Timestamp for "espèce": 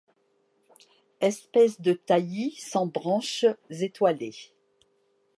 1.19-1.79